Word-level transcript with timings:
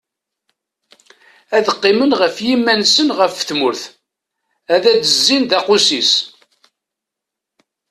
Ad 1.55 1.65
qqimen 1.75 2.11
ɣef 2.21 2.35
yiman-nsen 2.45 3.09
ɣef 3.19 3.33
tmurt, 3.49 3.83
ad 4.73 4.83
d-zzin 5.01 5.43
d 5.49 5.51
aqusis. 5.59 6.11